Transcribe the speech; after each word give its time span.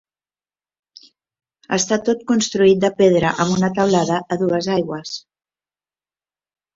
Està 1.75 1.99
tot 2.07 2.23
construït 2.31 2.79
de 2.85 2.91
pedra 3.01 3.33
amb 3.45 3.53
una 3.57 3.69
teulada 3.81 4.17
a 4.37 4.39
dues 4.45 4.71
aigües. 4.77 5.13